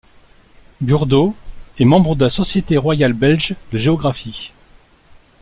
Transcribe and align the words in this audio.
Burdo 0.81 1.35
est 1.77 1.85
membre 1.85 2.15
de 2.15 2.23
la 2.23 2.31
Société 2.31 2.75
royale 2.75 3.13
belge 3.13 3.53
de 3.71 3.77
géographie. 3.77 4.51